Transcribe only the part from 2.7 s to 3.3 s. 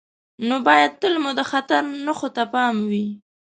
وي.